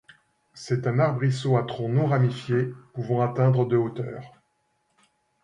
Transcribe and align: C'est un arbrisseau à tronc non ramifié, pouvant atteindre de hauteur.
C'est 0.55 0.87
un 0.87 0.97
arbrisseau 0.97 1.57
à 1.57 1.63
tronc 1.63 1.89
non 1.89 2.07
ramifié, 2.07 2.73
pouvant 2.95 3.21
atteindre 3.21 3.67
de 3.67 3.77
hauteur. 3.77 4.41